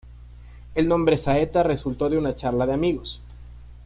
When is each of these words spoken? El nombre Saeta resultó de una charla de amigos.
El 0.73 0.87
nombre 0.87 1.15
Saeta 1.19 1.61
resultó 1.61 2.09
de 2.09 2.17
una 2.17 2.35
charla 2.35 2.65
de 2.65 2.73
amigos. 2.73 3.21